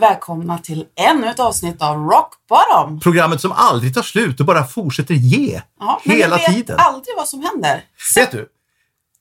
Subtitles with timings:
[0.00, 3.00] Välkomna till ännu ett avsnitt av Rock Bottom.
[3.00, 6.76] Programmet som aldrig tar slut och bara fortsätter ge Ja, men hela vi vet tiden.
[6.78, 7.84] aldrig vad som händer.
[8.16, 8.48] Vet du?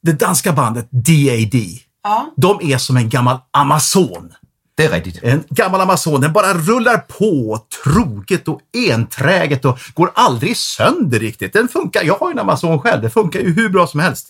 [0.02, 1.62] Det danska bandet DAD,
[2.04, 2.34] Ja.
[2.38, 4.34] de är som en gammal Amazon.
[4.76, 5.24] Det är riktigt.
[5.24, 11.54] En gammal Amazon, den bara rullar på troget och enträget och går aldrig sönder riktigt.
[11.54, 14.28] Den funkar, jag har ju en Amazon själv, det funkar ju hur bra som helst.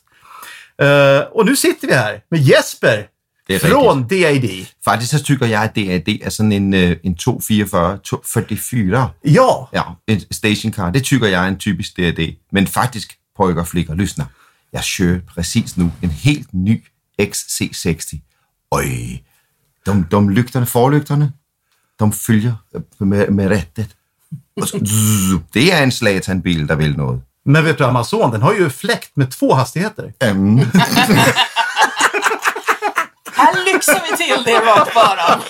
[0.82, 3.08] Eh, och nu sitter vi här med Jesper
[3.50, 4.66] Det är från DAD.
[4.86, 9.84] Faktisk så tycker jeg, at DAD er sådan en, øh, en 244, 244 Ja, ja,
[10.08, 10.92] en stationcar.
[10.92, 12.34] Det tycker jeg er en typisk DAD.
[12.52, 14.26] Men faktisk, pojker flikker, lyssna.
[14.74, 16.84] Jeg kører præcis nu en helt ny
[17.22, 18.18] XC60.
[18.72, 18.86] Øj,
[19.86, 21.32] de, de lygterne, forlygterne,
[22.00, 23.96] de følger øh, med, med rettet.
[24.60, 27.22] Så, det er en slatanbil, der vil noget.
[27.46, 30.04] men vet du Amazon, den har ju fläkt med två hastigheter.
[30.32, 30.60] Um,
[33.40, 35.42] Här lyxar vi till det Rock Bottom.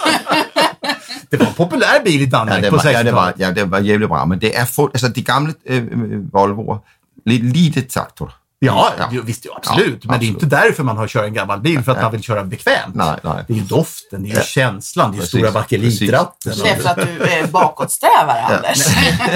[1.31, 3.13] Det var en populär bil i Ja, Danmark det på var, ja, det 60-talet.
[3.15, 6.33] var, ja, det var jævligt bra, men det er få, altså de gamle øh, øh,
[6.33, 6.77] Volvoer,
[7.25, 8.33] lidt lite taktor.
[8.61, 9.05] Ja, Ja.
[9.11, 10.03] jo, visst, jo, absolut.
[10.05, 10.63] Ja, men det är inte absolut.
[10.63, 12.95] därför man har kört en gammal bil, för att man vill köra bekvämt.
[12.95, 13.43] Nej, nej.
[13.47, 16.53] Det är ju doften, det är ju känslan, det är ju stora bakelitratten.
[16.63, 18.87] Det är för att du är bakåtsträvare, Anders.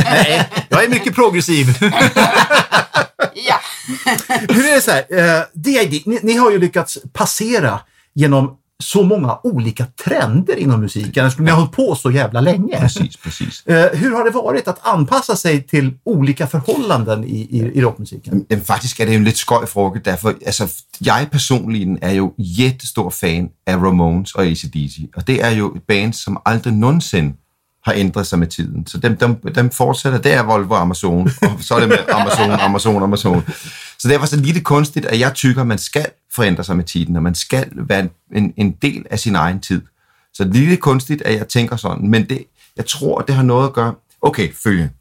[0.04, 1.68] Nej, jag är mycket progressiv.
[3.34, 3.60] Ja.
[4.50, 5.38] Hur är det så här?
[5.38, 7.80] Eh, DID, ni, ni har ju lyckats passera
[8.16, 11.32] genom så många olika trender inom musiken.
[11.40, 12.80] Ni har hållit på så jävla länge.
[12.80, 13.64] Præcis, præcis.
[13.68, 18.46] Eh, hur har det varit att anpassa sig till olika förhållanden i, i, i rockmusiken?
[18.50, 20.68] Jamen, faktisk er det en lidt skøj fråge, derfor, altså,
[21.06, 25.82] jeg personligt er jo jättestor fan af Ramones og ACDC, og det er jo et
[25.88, 27.34] band, som aldrig nogensinde
[27.86, 28.88] har ændret sig med tiden.
[28.88, 32.52] Så dem, dem, dem fortsætter, det er Volvo Amazon, og så er det med Amazon,
[32.52, 33.44] Amazon, Amazon.
[34.04, 36.06] Så derfor så lidt kunstigt, at jeg tykker, at man skal
[36.36, 39.82] forændre sig med tiden, og man skal være en, en del af sin egen tid.
[40.34, 43.44] Så det er lidt kunstigt, at jeg tænker sådan, men det, jeg tror, det har
[43.44, 43.96] noget at gøre.
[44.22, 44.92] Okay, følge.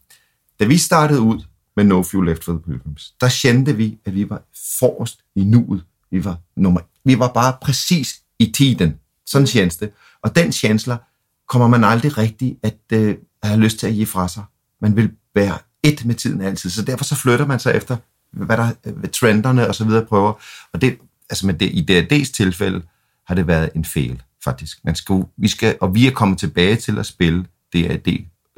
[0.61, 1.43] Da vi startede ud
[1.77, 4.43] med No Fuel Left for the Pilgrims, der kendte vi, at vi var
[4.79, 5.85] forrest i nuet.
[6.11, 8.95] Vi var, nummer, vi var bare præcis i tiden.
[9.27, 9.85] Sådan tjeneste.
[9.85, 9.95] det.
[10.23, 11.03] Og den chancellor
[11.49, 14.43] kommer man aldrig rigtig at øh, have lyst til at give fra sig.
[14.81, 16.71] Man vil være et med tiden altid.
[16.71, 17.97] Så derfor så flytter man sig efter,
[18.33, 18.71] hvad der
[19.13, 20.33] trenderne og så videre prøver.
[20.73, 20.99] Og det,
[21.31, 22.83] altså med det, i DRD's tilfælde
[23.27, 24.79] har det været en fejl, faktisk.
[24.85, 28.09] Man skal, vi skal, og vi er kommet tilbage til at spille DRD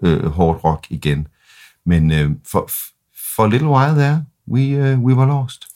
[0.03, 1.29] øh, hårdt rock igen.
[1.87, 2.71] Men øh, for,
[3.37, 5.67] for a little while there, we, uh, we were lost.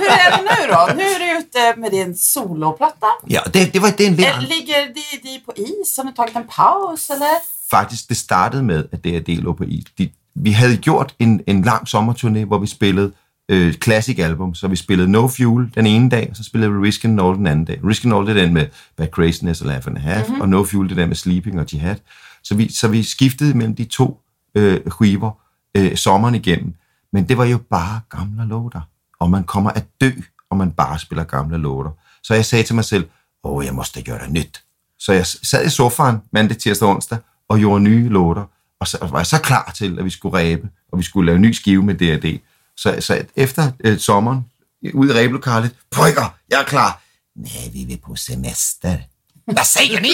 [0.00, 0.94] Hur är det nu då?
[0.94, 3.06] Nu är du ute med din soloplatta.
[3.30, 5.96] Ja, det, det var det er en Eller Ligger DD på is?
[5.96, 7.36] Har ni tagit en paus eller?
[7.70, 9.84] faktisk, det startede med, at DRD lå på is.
[9.98, 13.12] De, vi havde gjort en, en lang sommerturné, hvor vi spillede
[13.48, 16.86] øh, classic album, så vi spillede No Fuel den ene dag, og så spillede vi
[16.86, 17.80] Risk and All den anden dag.
[17.84, 18.66] Risk and All det er den med
[18.96, 20.40] Bad Craziness og Laugh and a Half, mm-hmm.
[20.40, 21.96] og No Fuel det er den med Sleeping og Jihad.
[22.42, 24.20] Så vi, så vi skiftede mellem de to
[24.54, 25.30] øh, skiver
[25.76, 26.74] øh, sommeren igennem,
[27.12, 28.80] men det var jo bare gamle låter,
[29.20, 30.10] og man kommer at dø,
[30.50, 31.90] og man bare spiller gamle låter.
[32.22, 33.08] Så jeg sagde til mig selv,
[33.44, 34.62] åh, jeg måste gøre nyt.
[34.98, 37.18] Så jeg sad i sofaen mandag, tirsdag og onsdag
[37.48, 38.44] og gjorde nye låter.
[38.80, 41.36] Og så var jeg så klar til, at vi skulle ræbe, og vi skulle lave
[41.36, 42.40] en ny skive med D&D.
[42.76, 44.46] Så, så efter øh, sommeren,
[44.94, 47.02] ud i ræbelokalet, Brygger, jeg er klar.
[47.36, 48.96] Nej, vi vil på semester.
[49.44, 50.08] Hvad siger ni?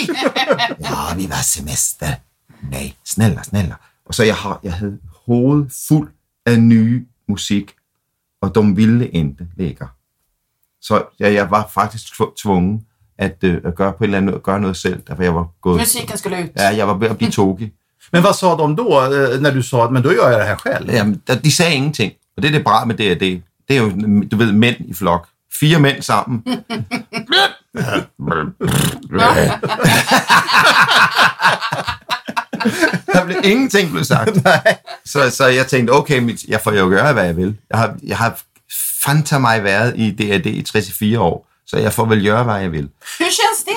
[0.81, 2.15] ja, vi var semester.
[2.71, 3.75] Nej, snälla, snälla.
[4.07, 6.11] Og så jeg, har, jeg havde hovedet fuld
[6.47, 7.75] af nye musik,
[8.43, 9.87] og de ville ikke lægger.
[10.81, 12.81] Så jeg, jeg var faktisk tv- tvunget
[13.19, 15.81] at, øh, at gøre på en eller anden, gøre noget selv, derfor jeg var gået...
[15.81, 16.51] Musiken skulle ut.
[16.57, 17.73] Ja, jeg var ved at blive tokig.
[18.13, 20.45] Men vad sa de då eh, när du sa att men då gör jag det
[20.47, 20.95] här själv?
[20.95, 22.13] Jamen, der, de sagde ingenting.
[22.37, 23.43] Og det er det bra med D&D.
[23.69, 23.91] Det er jo,
[24.31, 25.29] du ved, mænd i flok.
[25.61, 26.43] Fire mænd sammen.
[33.13, 34.31] der blev ingenting blev sagt.
[35.05, 37.57] så, så jeg tænkte, okay, mit, jeg får jo gøre, hvad jeg vil.
[37.71, 38.41] Jeg har, jeg har
[39.05, 42.73] fanta mig været i D&D i 34 år, så jeg får vel gøre, hvad jeg
[42.73, 42.89] vil.
[43.19, 43.27] Det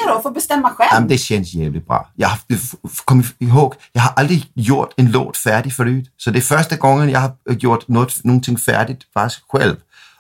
[0.10, 0.90] då, att få bestämma själv?
[0.94, 2.08] Jamen, det känns jävligt bra.
[2.18, 2.40] Jeg har,
[3.06, 6.06] kom ihåg, jeg har aldrig gjort en låt færdig forut.
[6.18, 9.78] Så det er første gang, jeg har gjort noget, någonting færdigt faktisk selv.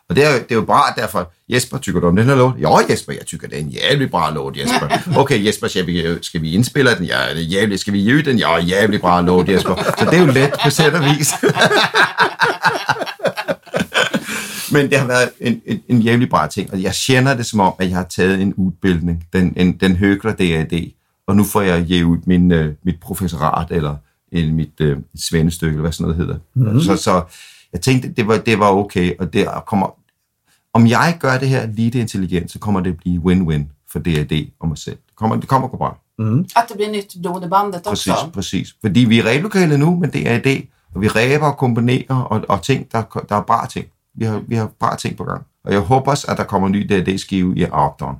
[0.09, 1.31] Og det er, det er jo bra derfor.
[1.49, 2.53] Jesper, tykker du om den her låt?
[2.57, 4.87] Jo, Jesper, jeg tykker, det er en jævlig bra låt, Jesper.
[5.21, 7.05] Okay, Jesper, skal vi, skal vi indspille den?
[7.05, 7.79] Ja, det er jævlig.
[7.79, 8.39] Skal vi give den?
[8.39, 9.75] Ja, jævlig bra låt, Jesper.
[9.75, 11.33] Så det er jo let på sæt og vis.
[14.71, 17.59] Men det har været en, en, en jævlig bra ting, og jeg kender det som
[17.59, 20.93] om, at jeg har taget en udbildning, den, en, den høgre D&D,
[21.27, 23.95] og nu får jeg givet ud min, øh, mit professorat, eller,
[24.31, 26.39] eller mit øh, svendestykke, eller hvad sådan noget hedder.
[26.53, 26.81] Mm.
[26.81, 27.23] Så, så
[27.73, 29.87] jeg tænkte, det var, det var okay, og det kommer,
[30.73, 34.51] om jeg gør det her lige intelligent, så kommer det at blive win-win for D&D
[34.59, 34.97] og mig selv.
[35.07, 35.97] Det kommer, det kommer at gå bra.
[36.55, 38.75] Att det blir nytt blod i bandet Præcis, præcis.
[38.81, 42.15] Fordi vi er i ræblokalet nu, men det er D&D, og vi ræber og komponerer,
[42.15, 43.87] og, og ting, der, der er bra ting.
[44.19, 45.43] Vi har, vi har bra ting på gang.
[45.65, 48.15] Og jeg håber også, at der kommer en ny D&D-skive i aften.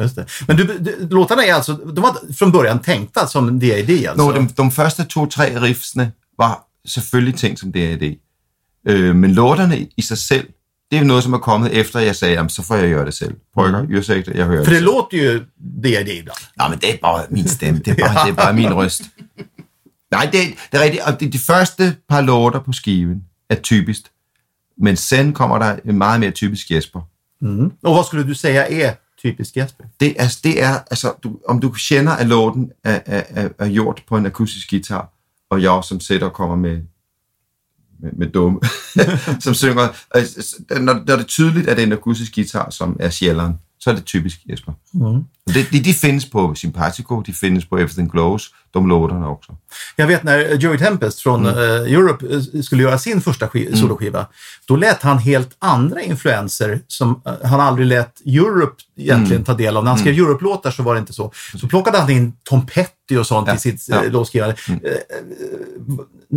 [0.00, 0.44] Just det.
[0.48, 4.30] Men du, du, låtarna är alltså, de var från början tänkta som D&D alltså?
[4.30, 8.18] Nå, de, de første to-tre riffsene var selvfølgelig ting som D&D.
[8.88, 10.48] Øh, men låterne i sig selv,
[10.90, 13.06] det er jo noget, som er kommet efter, jeg sagde, jamen, så får jeg gøre
[13.06, 13.34] det selv.
[13.54, 13.96] Brygger, mm.
[13.96, 14.86] ursäkta, jeg hører För det selv.
[14.86, 15.38] låter ju
[15.82, 16.38] D&D ibland.
[16.58, 17.80] Nej, men det er bare min stemme.
[17.84, 19.02] Det er bare, det er bare min røst.
[20.10, 20.40] Nej, det,
[20.72, 21.02] det er rigtigt.
[21.02, 24.02] Og de, de første par låter på skiven er typisk.
[24.82, 27.00] Men sen kommer der en meget mere typisk Jesper.
[27.82, 29.84] Och vad skulle du säga är typiskt Jesper?
[30.00, 33.68] Det er, det er altså, du, om du kender, at låten er, er, er, er
[33.68, 35.12] gjort på en akustisk guitar,
[35.50, 36.80] og jeg som sætter kommer med,
[38.00, 38.60] med, med dumme,
[39.44, 39.88] som synger.
[40.80, 43.90] Når, når det er tydeligt, at det er en akustisk guitar, som er sjælderen, så
[43.90, 44.74] er det typisk Jesper.
[44.94, 45.24] Mm.
[45.54, 49.56] Det, de, de findes på Sympatico, de findes på Everything Glows, de låterne också.
[49.96, 51.52] Jag vet när Joey Tempest från eh,
[51.92, 54.26] Europe eh, skulle göra sin första sk- soloskiva,
[54.66, 59.76] då lät han helt andra influenser som eh, han aldrig lät Europe egentligen ta del
[59.76, 59.84] av.
[59.84, 61.32] När han skrev Europe-låtar så var det inte så.
[61.60, 64.02] Så plockade han in Tom Petty och sånt Ja, i sitt ja.
[64.10, 64.56] låtskrivande.
[64.68, 64.90] Eh,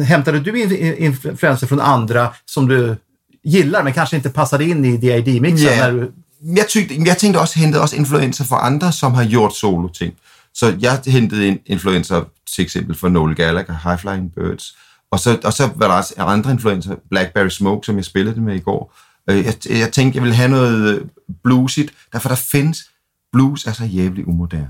[0.01, 2.97] eh, hämtade du in, in, influenser från andra som du
[3.43, 5.77] gillar men kanske inte passade in i DID-mixen?
[5.77, 6.11] När du,
[6.45, 10.13] jeg, tykte, jeg tænkte også, hentede også influencer fra andre, som har gjort solo-ting.
[10.53, 12.23] Så jeg hentede en influencer
[12.55, 14.77] til eksempel fra Noel Gallagher, High Flying Birds.
[15.11, 18.55] Og så, og så var der også andre influencer, Blackberry Smoke, som jeg spillede med
[18.55, 18.93] i går.
[19.29, 21.07] Øh, jeg, jeg tænkte, jeg ville have noget øh,
[21.43, 22.89] bluesigt, derfor der findes...
[23.33, 24.69] Blues er så jævligt umoderne,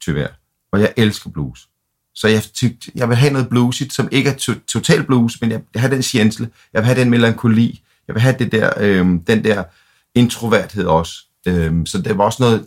[0.00, 0.26] tyvær.
[0.72, 1.68] Og jeg elsker blues.
[2.14, 5.50] Så jeg tykte, jeg vil have noget bluesigt, som ikke er to, total blues, men
[5.50, 8.70] jeg vil have den sjensle, jeg vil have den melankoli, jeg vil have det der,
[8.80, 9.64] øhm, den der
[10.14, 11.12] introverthed også.
[11.46, 12.66] Øhm, så det var også noget...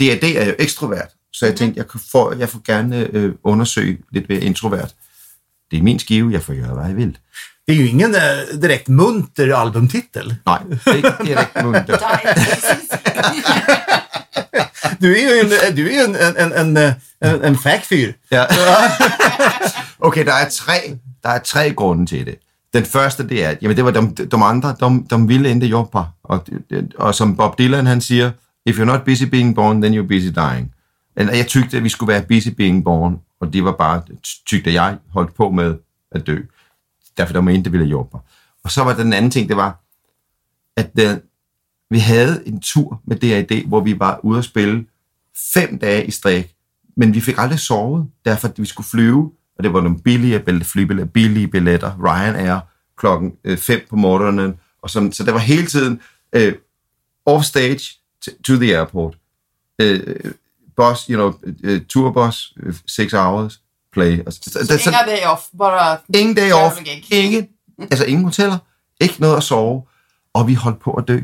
[0.00, 3.98] D&D er jo ekstrovert, så jeg tænkte, jeg, kan få, jeg får gerne øh, undersøge
[4.12, 4.94] lidt mere introvert.
[5.70, 7.18] Det er min skive, jeg får gøre, hvad jeg vil.
[7.66, 10.36] det är ju ingen eh, direkt munter albumtitel.
[10.46, 12.00] Nej, det, er ikke muntert.
[12.10, 12.90] Nej, precis.
[15.00, 18.12] Du är ju en, du är ju en, en, en, en, en, en fackfyr.
[18.30, 18.46] Ja.
[19.98, 22.34] okay, der er, tre, der er tre grunde til det.
[22.76, 25.66] Den første, det er, at jamen, det var de, de andre, de, de ville ikke
[25.66, 25.98] jobbe.
[26.22, 26.46] Og,
[26.98, 28.30] og som Bob Dylan, han siger,
[28.66, 30.72] if you're not busy being born, then you're busy dying.
[31.16, 34.02] Og jeg tygte, at vi skulle være busy being born, og det var bare,
[34.46, 35.76] tykte jeg holdt på med
[36.12, 36.38] at dø.
[37.16, 38.18] Derfor der var ingen, der ville jobbe.
[38.64, 39.80] Og så var den anden ting, det var,
[40.76, 41.16] at øh,
[41.90, 44.86] vi havde en tur med D&D, hvor vi var ude at spille
[45.54, 46.54] fem dage i stræk,
[46.96, 50.38] men vi fik aldrig sovet, derfor at vi skulle flyve, og det var nogle billige
[50.38, 52.58] bill- flybilletter, billige billetter, Ryanair,
[52.98, 56.00] klokken 5 på morgenen, og sådan, så det var hele tiden
[56.32, 56.54] øh,
[57.26, 57.80] off stage
[58.44, 59.18] to, the airport.
[59.78, 60.16] Øh,
[60.76, 63.60] bus, you know, øh, tour bus, øh, six hours,
[63.92, 64.24] play.
[64.26, 65.98] Og så, så, så, Inga day off, bara...
[66.14, 66.76] ingen dag off,
[67.10, 67.48] ingen,
[67.80, 68.58] altså ingen hoteller,
[69.00, 69.82] ikke noget at sove,
[70.34, 71.20] og vi holdt på at dø.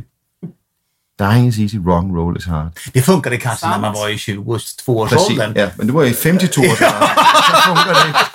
[1.24, 2.70] Dying is easy, and roll is hard.
[2.94, 4.78] Det funkade kanske när man var i 22 Præcis.
[5.18, 5.52] årsåldern.
[5.56, 6.92] Ja, men det var i 52 år sedan.
[7.48, 8.18] Så funkar det ikke.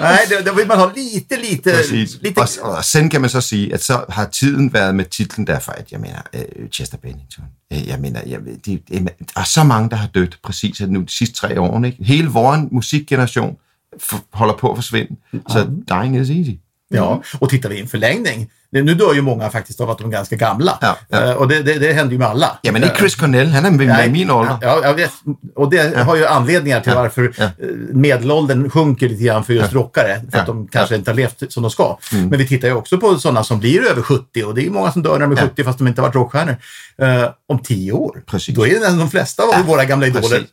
[0.00, 1.70] Nej, det, det vill man ha lite, lite...
[1.76, 2.18] Præcis.
[2.22, 5.46] lite Og, og sen kan man så sige, at så har tiden været med titlen
[5.46, 9.44] derfor, at jeg mener, øh, Chester Bennington, øh, jeg mener, jeg, det, det, der er
[9.44, 11.84] så mange, der har dødt præcis nu de sidste tre år.
[11.84, 12.04] Ikke?
[12.04, 13.56] Hele vores musikgeneration
[14.02, 15.16] f- holder på at forsvinde.
[15.48, 16.50] Så dying is easy.
[16.92, 18.50] Ja, och tittar vi i en förlängning.
[18.72, 20.78] Nu dör ju många faktiskt av att de är ganska gamla.
[20.80, 21.24] Ja, ja.
[21.24, 22.58] Eh, Och det, det, det händer ju med alla.
[22.62, 24.56] Ja, men ikke Chris Cornell, han er med, med i min ålder.
[24.62, 25.10] Ja, jag vet.
[25.56, 27.44] Och det har ju anledningar till varför Ja.
[27.44, 27.50] eh,
[27.92, 30.20] medelåldern sjunker lite grann för just rockare.
[30.30, 30.52] För att Ja.
[30.52, 30.98] de kanske Ja.
[30.98, 31.98] inte har levt som de ska.
[32.12, 32.28] Mm.
[32.28, 34.70] Men vi tittar ju också på sådana som blir över 70 och det är ju
[34.70, 35.42] många som dör när de är Ja.
[35.42, 36.56] 70 fast de inte har varit rockstjärnor.
[37.02, 38.54] Eh, om 10 år, Precis.
[38.54, 40.48] då är det de flesta av våra gamla idoler precis.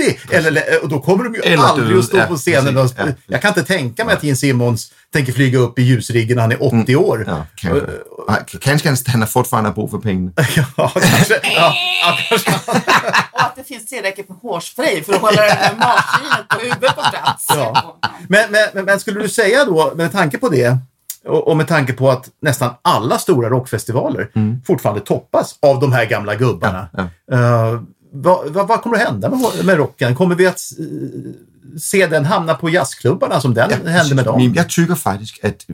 [0.00, 0.34] 80.
[0.34, 2.74] Eller, och då kommer de ju Eller aldrig död, att stå ja, på scenen.
[2.74, 2.96] precis.
[2.98, 3.04] Ja.
[3.26, 6.52] Jag kan inte tänka mig att Gene Simmons tänker flyga upp i ljusriggen när han
[6.52, 7.24] är 80 år.
[7.26, 7.86] Ja, kanske.
[8.28, 10.32] Nej, kanske han, han har fortfarande brug for pengene.
[10.76, 11.40] Ja, kanske.
[11.42, 12.52] Ja, ja, kanske.
[13.32, 16.96] Och att det finns tillräckligt med hårspray för att hålla det här marsvinet på huvudet
[16.96, 17.46] på plats.
[17.48, 17.98] Ja.
[18.28, 20.78] Men, men, men, skulle du säga då, med tanke på det,
[21.26, 24.28] och, och med tanke på att nästan alla stora rockfestivaler
[24.66, 26.88] fortfarande toppas av de här gamla gubbarna.
[26.92, 27.80] Ja, Eh,
[28.12, 30.14] vad, vad, vad kommer att hända med, med rocken?
[30.14, 34.40] Kommer vi att eh, se den hamna på jazzklubbarna som den hände med dem?
[34.40, 35.66] Men jeg tykker faktisk, at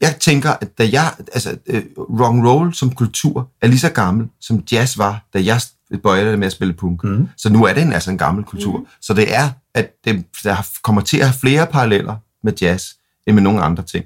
[0.00, 3.88] jeg tænker, at da jeg, altså øh, rock and roll som kultur er lige så
[3.88, 5.60] gammel, som jazz var, da jeg
[6.02, 7.04] bøjede med at spille punk.
[7.04, 7.28] Mm.
[7.36, 8.78] Så nu er det en, altså en gammel kultur.
[8.78, 8.86] Mm.
[9.00, 12.84] Så det er, at det, der kommer til at have flere paralleller med jazz,
[13.26, 14.04] end med nogle andre ting.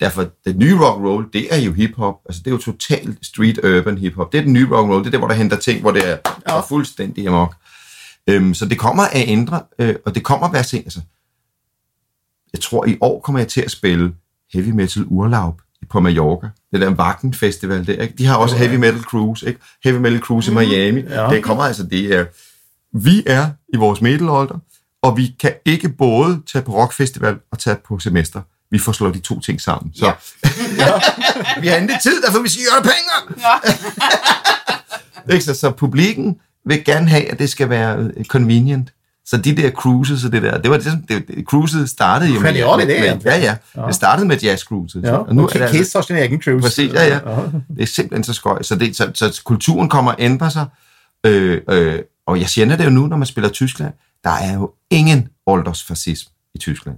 [0.00, 2.14] Derfor, det nye rock roll, det er jo hiphop.
[2.26, 4.32] Altså, det er jo totalt street urban hiphop.
[4.32, 4.98] Det er den nye rock roll.
[4.98, 6.16] Det er der, hvor der henter ting, hvor det er,
[6.48, 6.58] ja.
[6.58, 7.54] er fuldstændig amok.
[8.28, 11.00] Øhm, så det kommer at ændre, øh, og det kommer at være ting, altså,
[12.52, 14.14] jeg tror, i år kommer jeg til at spille
[14.52, 16.48] heavy metal urlaub på Mallorca.
[16.72, 18.14] Det der Wacken Festival der, ikke?
[18.18, 19.60] De har også heavy metal cruise, ikke?
[19.84, 21.00] Heavy metal cruise i Miami.
[21.00, 21.30] Ja.
[21.30, 22.24] Det kommer altså, det er...
[22.92, 24.58] Vi er i vores middelalder,
[25.02, 28.42] og vi kan ikke både tage på rockfestival og tage på semester.
[28.70, 29.92] Vi får slået de to ting sammen.
[29.94, 30.12] Så Ja.
[31.60, 33.40] vi har endelig tid, derfor vi skal gøre penge.
[35.26, 35.32] Ja.
[35.34, 35.44] Ikke?
[35.44, 38.92] Så, så publikken vil gerne have, at det skal være øh, convenient.
[39.26, 42.40] Så de der cruises og det der, det var det, det, det cruiset startede jo
[42.40, 43.20] med, med, med, egentligen.
[43.42, 45.02] ja, ja, det startede med jazz cruises.
[45.04, 46.60] Ja, og nu och er det, altså- egen cruise.
[46.60, 47.18] Præcis, ja, ja.
[47.76, 48.62] Det er simpelthen så skøj.
[48.62, 50.66] Så, det, så, så kulturen kommer at ændre sig.
[51.26, 53.92] Øh, øh, og jeg kender det jo nu, når man spiller Tyskland.
[54.24, 56.96] Der er jo ingen aldersfascisme i Tyskland.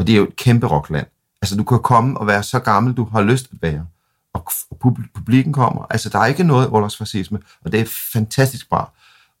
[0.00, 1.06] Og det er jo et kæmpe rockland.
[1.42, 3.86] Altså, du kan komme og være så gammel, du har lyst at være.
[4.34, 5.86] Og og pub- publikken kommer.
[5.90, 8.90] Altså, der er ikke noget aldersfascisme, og det er fantastisk bra.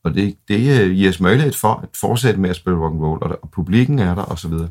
[0.04, 3.02] Og det, det øh, giver os mulighed for at fortsætte med at spille rock and
[3.02, 4.68] roll, og, og publikken er der, og så videre.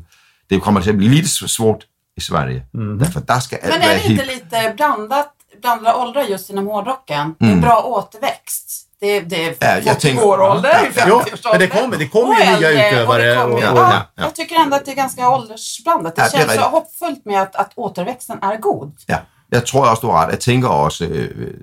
[0.50, 2.64] Det kommer til at blive lidt svårt i Sverige.
[2.74, 2.98] Mm.
[2.98, 5.26] Derfor der skal alt Men är det inte lite blandat,
[5.62, 7.26] blandade åldrar just inom hårdrocken?
[7.40, 7.52] Det är Mm.
[7.52, 8.86] en bra återväxt.
[9.00, 10.92] Det, det är Ja, jag 40 tänker- år ålder, Ja, ja.
[10.92, 13.70] 50 Jo, men det kommer- det kommer ju Och nya utövare och det och- ja,
[13.72, 14.22] och- ja, ja.
[14.24, 16.16] Jag tycker ändå att det är ganska åldersblandat.
[16.16, 16.70] Det Ja, det är känns så rätt.
[16.70, 18.92] hoppfullt med att, att återväxten är god.
[19.08, 19.16] Ja,
[19.52, 20.30] jeg tror også, du har ret.
[20.30, 21.54] Jeg tænker også øh,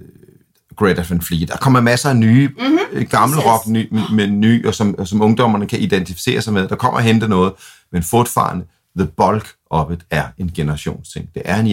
[0.78, 1.50] Greta Van Fleet.
[1.50, 3.06] Der kommer masser af nye, mm-hmm.
[3.10, 6.68] gamle rock ny, med, ny, og som, og som ungdommerne kan identificere sig med.
[6.68, 7.54] Der kommer at hente noget,
[7.92, 8.66] men fortfarande,
[8.98, 11.30] the bulk of it er en generationsting.
[11.34, 11.68] Det er en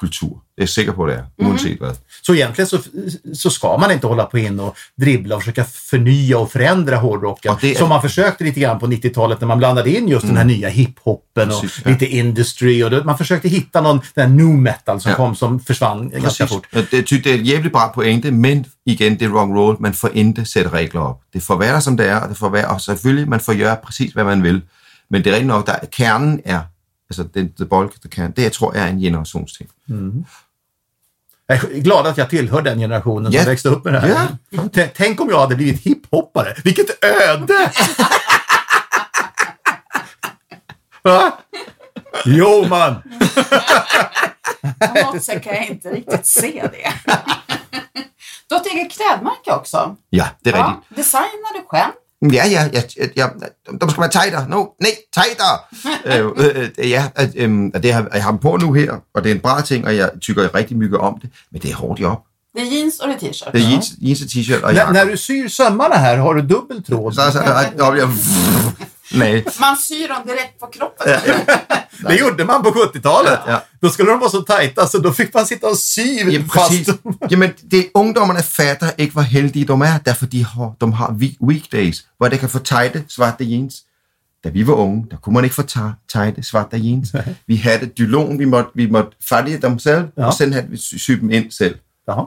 [0.00, 0.28] generationskultur.
[0.56, 1.94] Det er jeg sikker på, det er, uanset hvad.
[2.22, 2.78] Så egentligen så,
[3.34, 7.56] så ska man inte hålla på in och dribbla och försöka förnya och förändra hårdrocken.
[7.62, 10.36] Ja, är- Som man försökte lite grann på 90-talet när man blandade in just den
[10.36, 11.90] här nya hiphoppen och Precis, ja.
[11.90, 12.82] lite industry.
[12.82, 15.16] Och det, man försökte hitta någon, den här new metal som Ja.
[15.16, 16.48] kom som försvann ganska Præcis.
[16.48, 16.66] fort.
[16.72, 19.58] Og Det, ty- det er et jævligt bra pointe, men igen, det er rock and
[19.58, 19.76] roll.
[19.80, 21.20] Man får ikke sætte regler op.
[21.32, 23.76] Det får være, som det er, og det får være, og selvfølgelig, man får gøre
[23.84, 24.62] præcis, hvad man vil.
[25.10, 26.60] Men det er rigtigt nok, der kernen er,
[27.10, 29.68] altså den, the bulk, the kern, det jeg tror er en generationsting.
[31.46, 33.40] Jag är glad att jag tillhör den generationen Ja.
[33.42, 34.28] som växte upp med det här.
[34.68, 36.54] T- Tänk om jag hade blivit hiphoppare.
[36.64, 37.70] Vilket öde!
[42.24, 42.94] Jo, man!
[44.78, 46.92] På något sätt kan jag inte riktigt se det.
[48.48, 49.96] Du har ett eget klädmärke också.
[50.10, 50.96] Ja, det er Ja, rigtigt.
[50.96, 51.92] designar du själv?
[52.32, 52.82] Ja, ja, ja,
[53.16, 53.26] ja,
[53.80, 54.46] de skal være tighter.
[54.48, 55.66] No, nej, tighter!
[56.06, 59.24] øh, øh, øh, ja, øhm, at det har, jeg har dem på nu her, og
[59.24, 61.74] det er en bra ting, og jeg tykker rigtig mygge om det, men det er
[61.74, 62.18] hårdt job.
[62.54, 63.52] Det är jeans och det är t-shirt.
[63.52, 64.92] Det er jeans, jeans og t-shirt, När, jeg...
[64.92, 67.14] när du syr sömmarna här, har du dubbeltråd?
[67.14, 67.38] Så, så, så,
[67.96, 68.08] jeg,
[69.14, 71.06] nej, Man syr dem direkt på kroppen.
[72.08, 73.38] Det gjorde man på 70-talet.
[73.46, 73.58] Ja, ja.
[73.82, 76.88] Då skulle de vara så tajta så då fick man sitta och sy Jamen, præcis.
[77.30, 81.36] Jamen, det, ungdommerne fatter ikke, hvor heldige de er, derfor de har, de har week-
[81.46, 83.74] weekdays, hvor de kan få tighte svarte jeans.
[84.44, 85.62] Da vi var unge, der kunne man ikke få
[86.12, 87.12] tighte svarte jeans.
[87.46, 90.22] Vi havde dylon, vi måtte, vi måtte færdige dem selv, Ja.
[90.22, 90.26] ja.
[90.26, 91.74] og sen havde vi sy, dem ind selv.
[92.08, 92.20] Jaha.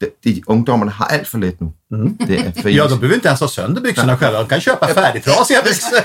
[0.00, 1.72] De, de, ungdommerne har alt for let nu.
[1.92, 2.16] Mm.
[2.16, 4.38] Det er for Ja, de behöver inte ens ha sönder byxorna själva.
[4.38, 6.00] De kan köpa färdigtrasiga byxor.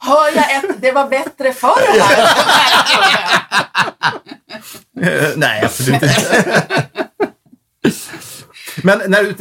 [0.00, 2.16] Hör jag ett, det var bättre förr här?
[5.36, 6.66] Nej, absolut inte.
[8.82, 9.34] Men när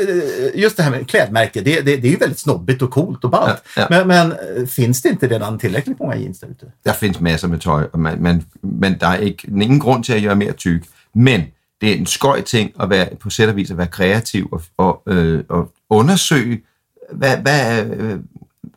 [0.57, 3.29] just det här med klädmärke, det, det, det är ju väldigt snobbigt och coolt och
[3.29, 3.63] ballt.
[3.75, 3.87] Ja, ja.
[3.89, 6.71] Men, men eh, finns det inte redan tillräckligt många jeans där ute?
[6.85, 10.13] Der findes masser med tøj, og man, man, men der er ikke, ingen grund til
[10.13, 10.83] at gøre mere tyk.
[11.15, 11.43] Men
[11.81, 14.61] det er en skøj ting at være på sæt og vis at være kreativ og,
[14.77, 16.61] og, øh, og undersøge,
[17.11, 18.19] hvad, hvad, øh,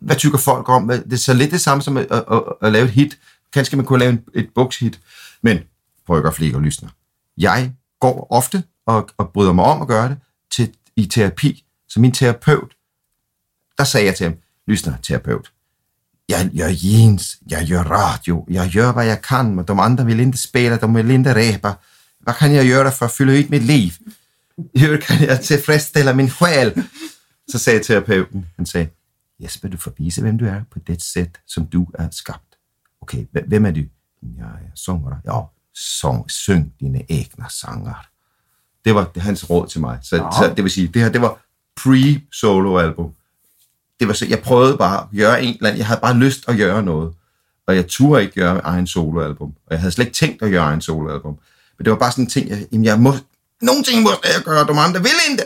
[0.01, 0.89] hvad tykker folk om.
[0.89, 3.19] Det er så lidt det samme som at, at, at, at lave et hit.
[3.53, 5.01] Kanskje man kunne lave en, et bukshit.
[5.43, 5.59] Men
[6.07, 6.89] brygger, flikker og lysner.
[7.39, 10.17] Jeg går ofte og, og bryder mig om at gøre det
[10.53, 11.65] til, i terapi.
[11.89, 12.77] Så min terapeut,
[13.79, 14.37] der sagde jeg til ham,
[14.67, 15.53] lysner, terapeut,
[16.29, 20.21] jeg gör jeans, jeg gør radio, jeg gør, hvad jeg kan, men de andre vil
[20.21, 21.69] ikke spille, de vil ikke ræbe.
[22.29, 23.97] Vad kan jag göra för att fylla ut mitt liv?
[24.75, 26.73] Hur kan jag tillfredsställa min själ?
[27.53, 28.89] Så sagde terapeuten, han sagde,
[29.43, 32.57] Jesper, du får vise, hvem du er på det sæt, som du er skabt.
[33.01, 33.81] Okay, hv- hvem er du?
[34.39, 35.17] Jeg er sånger.
[35.25, 35.41] Ja,
[35.75, 38.07] sång, syng dine egne sanger.
[38.85, 39.99] Det var hans råd til mig.
[40.03, 41.39] Så, så det vil sige, det her, det var
[41.77, 43.15] pre-solo-album
[44.01, 46.49] det var så, jeg prøvede bare at gøre en eller anden, jeg havde bare lyst
[46.49, 47.15] at gøre noget,
[47.67, 50.65] og jeg turde ikke gøre egen soloalbum, og jeg havde slet ikke tænkt at gøre
[50.65, 51.39] egen soloalbum,
[51.79, 53.15] men det var bare sådan en ting, jeg, jamen jeg må,
[53.63, 55.43] nogle ting måste jeg gøre, de andre vil ikke.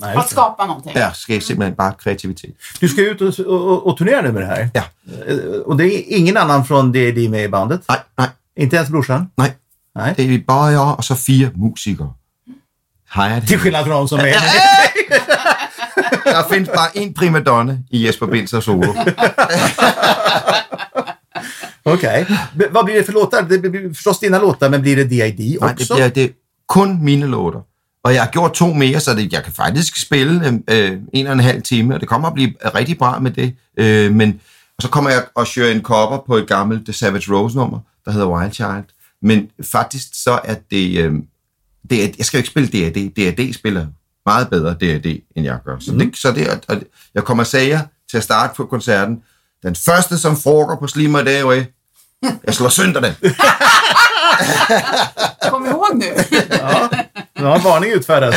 [0.00, 0.30] Nej, att det.
[0.30, 0.96] skapa någonting.
[0.96, 2.54] Ja, skal simpelthen bare kreativitet.
[2.80, 4.68] Du ska ut och, och, och turnera nu med det här.
[4.74, 4.82] Ja.
[5.28, 7.80] Eh, Och det är ingen annan från D&D med i bandet?
[7.88, 9.30] Nej, nej, Inte ens brorsan?
[9.36, 9.52] nej.
[9.94, 10.14] Nej.
[10.16, 12.12] Det er bare jeg og så fire musikere.
[13.08, 13.58] Har jeg Till det?
[13.62, 14.34] skillnad från de som är...
[16.24, 18.94] Der findes bare en primadonna i Jesper Binzer solo.
[21.92, 22.26] Okej.
[22.54, 23.42] Men Vad blir det för låtar?
[23.42, 25.22] Det blir förstås dina låtar, men blir det D.I.D.
[25.38, 25.94] Nej, det också?
[25.94, 26.32] bliver det
[26.68, 27.60] kun mine låter.
[28.04, 31.32] Og jeg har gjort to mere, så det, jeg kan faktisk spille øh, en og
[31.32, 33.54] en halv time, og det kommer at blive rigtig bra med det.
[33.76, 34.40] Øh, men
[34.76, 37.78] og så kommer jeg og søger en cover på et gammelt The Savage Rose nummer,
[38.04, 38.84] der hedder Wild Child.
[39.22, 40.98] Men faktisk så er det...
[40.98, 41.12] Øh,
[41.90, 43.10] det er, jeg skal jo ikke spille D.A.D.
[43.16, 43.52] D.A.D.
[43.54, 43.86] spiller
[44.26, 45.06] meget bedre D.A.D.
[45.36, 45.76] end jeg gør.
[45.80, 46.82] Så, det, så det, er- og
[47.14, 49.22] jeg kommer siger til at starte på koncerten,
[49.62, 51.42] den første, som foregår på Slimmer Day,
[52.44, 53.14] jeg slår sønder den.
[55.50, 56.14] Kom ihåg nu.
[57.34, 58.34] Ja, en varning utfärdas.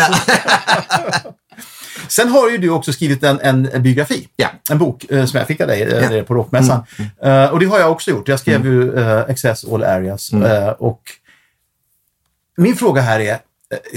[2.08, 4.28] Sen har ju du också skrivit en, en, biografi.
[4.36, 4.48] Ja.
[4.70, 6.24] En bok eh, som jag fick av dig eh, Ja.
[6.24, 6.84] på Rockmässan.
[7.24, 8.28] Eh, och det har jag också gjort.
[8.28, 10.34] Jag skrev ju eh, Access All Areas.
[10.34, 11.02] Eh, och
[12.58, 13.40] min fråga här är,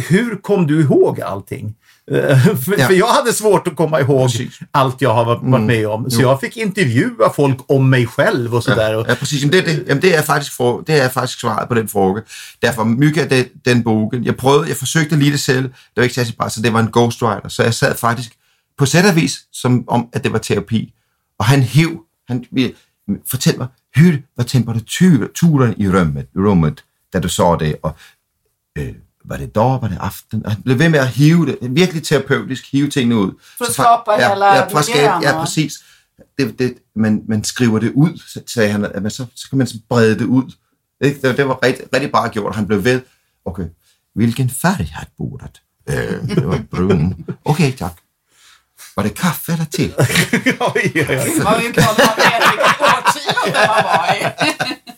[0.09, 1.75] hur kom du ihåg allting?
[2.11, 2.87] Eh, för, Ja.
[2.87, 4.59] för jag hade svårt att komma ihåg Precis.
[4.71, 6.11] allt jag har varit, varit med om.
[6.11, 6.29] Så Jo.
[6.29, 8.97] jag fick intervjua folk om mig själv och sådär.
[8.97, 9.43] Och, Ja, præcis.
[9.43, 12.23] Jamen, det, det, jamen, det, er faktisk for, det er faktisk svaret på den fråge.
[12.63, 14.25] Derfor mygge af den, den bogen.
[14.25, 15.63] Jeg prøvede, jeg forsøgte lige det selv.
[15.65, 17.49] Det var ikke særlig bare, så det var en ghostwriter.
[17.49, 18.33] Så jeg sad faktisk
[18.79, 20.93] på sæt og vis, som om, at det var terapi.
[21.39, 22.45] Og han hæv, han
[23.31, 27.97] fortæl mig, hur var temperaturen i rummet, rummet, da du så det, og
[28.79, 28.93] øh,
[29.25, 30.47] var det dag, var det aften?
[30.47, 33.31] Og Han blev ved med at hive det, virkelig terapeutisk, hive tingene ud.
[33.59, 35.73] For at Så skabe ja, hela ja, for at skabe, miljøen, ja, præcis.
[36.39, 39.59] Det, det, man, man skriver det ud, så- sagde han, at man, så, så kan
[39.59, 40.53] man så brede det ud.
[41.01, 41.29] Ikke?
[41.29, 43.01] Det, det var rigtig, rigtig bare gjort, og han blev ved.
[43.45, 43.65] Okay,
[44.15, 45.61] hvilken färg har bordet?
[45.89, 47.27] Øh, det var brun.
[47.45, 47.93] Okay, tak.
[48.97, 49.93] Var det kaffe eller te?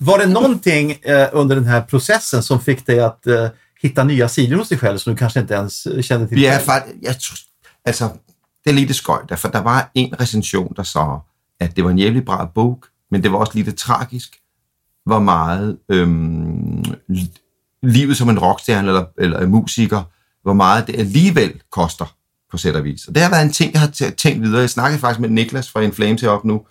[0.01, 3.49] Var det någonting eh, under den här processen som fick dig att eh,
[3.83, 6.43] hitta nya sidor hos dig själv som du kanske inte ens eh, kände till Vi
[6.43, 6.65] själv?
[6.65, 7.47] faktisk, jeg, tror-
[7.85, 8.09] altså,
[8.65, 11.19] det er lidt skøjt, for der var en recension, der sagde,
[11.61, 14.37] at det var en jævlig bra bog, men det var også lidt tragisk,
[15.07, 20.03] hvor meget øhm, li- livet som en rockstjerne eller, eller musiker,
[20.43, 22.17] hvor meget det alligevel koster
[22.51, 23.07] på sæt og vis.
[23.09, 24.61] Og det har været en ting, jeg har tænkt videre.
[24.61, 26.67] Jeg snakkede faktisk med Niklas fra Inflame til op nu,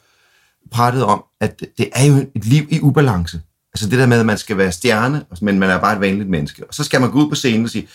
[0.71, 3.41] pratede om, at det er jo et liv i ubalance.
[3.75, 6.29] Altså det der med, at man skal være stjerne, men man er bare et vanligt
[6.29, 6.63] menneske.
[6.67, 7.87] Og så skal man gå ud på scenen og sige,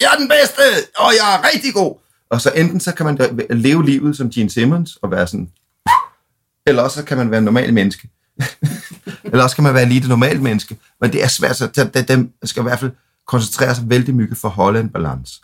[0.00, 0.60] jeg er den bedste,
[0.98, 1.96] og jeg er rigtig god.
[2.30, 5.50] Og så enten så kan man leve livet som Gene Simmons og være sådan,
[6.66, 8.08] eller også så kan man være en normal menneske.
[9.24, 10.76] eller også kan man være lige det normale menneske.
[11.00, 12.90] Men det er svært, så det, det, det skal i hvert fald
[13.26, 15.40] koncentrere sig vældig mye for at holde en balance.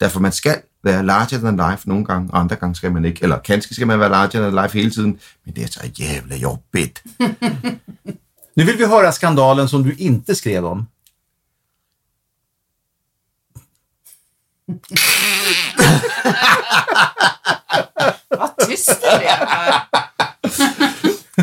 [0.00, 3.22] Derfor man skal være larger than life nogle gange, og andre gange skal man ikke.
[3.22, 6.36] Eller kanskje skal man være larger than life hele tiden, men det er så jævla
[6.36, 7.02] jobbigt.
[8.58, 10.86] Nu vill vi höra skandalen som du inte skrev om.
[18.30, 19.30] Vad tyst det blev.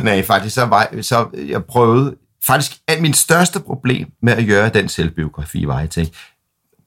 [0.04, 2.16] Nej, faktisk så, var, så jeg prøvede,
[2.48, 6.18] faktisk at min største problem med at gøre den selvbiografi var, jeg tænkte,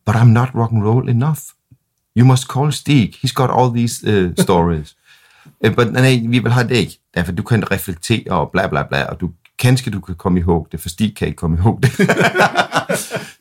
[0.07, 1.41] but I'm not rock and roll enough.
[2.17, 3.15] You must call Stig.
[3.25, 4.97] He's got all these uh, stories.
[5.67, 6.99] uh, but nej, vi vil have det ikke.
[7.15, 10.67] Derfor du kan reflektere og bla bla bla, og du kanskje du kan komme ihåg
[10.73, 11.91] det, for Stig kan ikke komme ihåg det.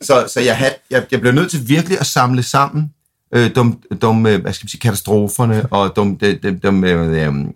[0.00, 2.94] så så jeg, had, jeg, jeg blev nødt til virkelig at samle sammen
[3.34, 7.52] øh, de, de, hvad skal man sige, katastroferne og de, de, de, de, de,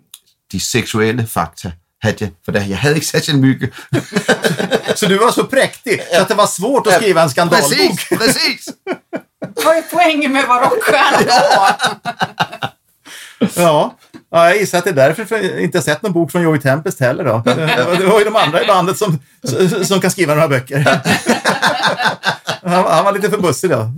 [0.51, 1.71] de seksuelle fakta
[2.01, 3.71] havde jeg, for det, jeg havde ikke sett en mygge.
[4.99, 7.69] Så du var så präktig så att det var svårt att skriva en skandalbok.
[7.69, 8.69] Precis, precis.
[9.55, 11.31] Vad är poängen med vara rockstjärna?
[13.55, 13.97] Ja.
[14.33, 16.59] Ja, jag gissar att det är därför jag inte har sett någon bok från Joey
[16.61, 17.23] Tempest heller.
[17.23, 17.41] Då.
[17.99, 19.19] Det var ju de andra i bandet som,
[19.83, 20.79] som kan skriva några böcker.
[22.65, 23.89] Han, han var lite för bussig då.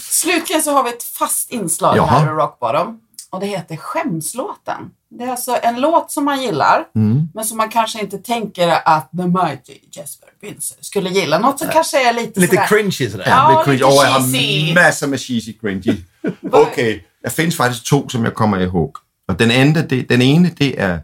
[0.00, 2.06] Slutligen så har vi ett fast inslag Jaha.
[2.06, 3.00] här i Rock Bottom.
[3.30, 4.76] Och det heter Skämslåten.
[5.18, 7.28] Det är alltså en låt som man gillar, Mm.
[7.34, 11.38] men som man kanske inte tänker att The Mighty Jesper Binzer skulle gilla.
[11.38, 13.24] Något som kanske är lite, Lite sådär- cringy sådär.
[13.28, 14.74] Ja, lite jeg har cheesy.
[14.74, 15.96] masser med cheesy cringy.
[16.52, 18.96] Okay, der findes faktisk to, som jeg kommer ihåg.
[19.28, 20.98] Og den, anden, det, den ene, det er,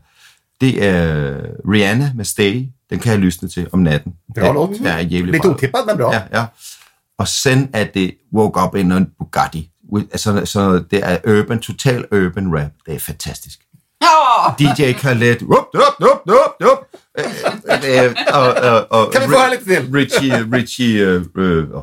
[0.61, 1.37] det er
[1.73, 2.67] Rihanna med Stay.
[2.91, 4.13] Den kan jeg lysne til om natten.
[4.35, 5.49] Det er jævligt Lite bra.
[5.51, 6.15] otippat men bra.
[6.15, 6.45] Ja, ja.
[7.19, 9.71] Og sen er det Woke Up in a Bugatti.
[9.97, 12.71] Altså, så det er urban, total urban rap.
[12.87, 13.61] Det er fantastisk.
[14.03, 14.55] Ja!
[14.59, 15.43] DJ Khaled.
[15.43, 16.79] Up, up, up.
[17.19, 17.25] Øh,
[18.05, 19.91] øh, og, og, og, Kan vi få lidt til?
[19.95, 21.23] Richie, Richie, uh,
[21.77, 21.83] uh,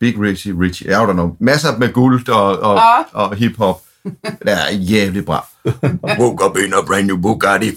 [0.00, 1.36] Big Richie, Richie, I don't know.
[1.40, 3.02] Masser med guld og, og, Ja.
[3.12, 3.80] og hiphop.
[4.04, 4.12] Det
[4.44, 5.46] er jævligt bra.
[6.18, 7.70] Woke up in a brand new Bugatti.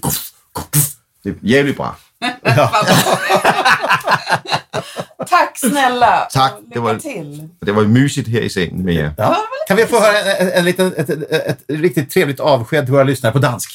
[1.23, 1.95] Det er jævligt bra.
[5.27, 6.27] Tack snälla!
[6.31, 7.49] Tack, Och det var- till!
[7.65, 9.11] Det var mysigt her i sengen med jer.
[9.17, 9.35] Ja.
[9.67, 12.93] Kan vi få höra en, en, en liten, ett, ett, ett riktigt trevligt avsked till
[12.93, 13.69] våra lyssnare på dansk?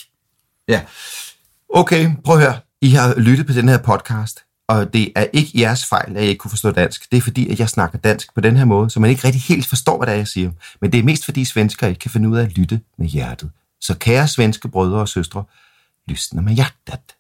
[0.68, 0.80] Ja.
[1.68, 2.59] Okay, prøv at høre.
[2.83, 6.30] I har lyttet på den her podcast, og det er ikke jeres fejl, at jeg
[6.30, 7.11] ikke kunne forstå dansk.
[7.11, 9.42] Det er fordi, at jeg snakker dansk på den her måde, så man ikke rigtig
[9.42, 10.50] helt forstår, hvad det er, jeg siger.
[10.80, 13.50] Men det er mest fordi, svensker ikke kan finde ud af at lytte med hjertet.
[13.80, 15.44] Så kære svenske brødre og søstre,
[16.09, 17.16] lyssna med hjärtat.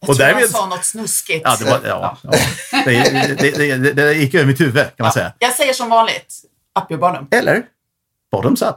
[0.00, 1.42] Jag Och tror därmed- jag sa något snuskigt.
[1.44, 2.30] Ja, det, var, ja, ja.
[2.84, 3.02] Det,
[3.40, 5.32] det, det, det, det gick över mitt huvud kan man säga.
[5.38, 6.34] Jag säger som vanligt,
[6.80, 7.28] up your bottom.
[7.30, 7.62] Eller
[8.32, 8.76] bottoms up.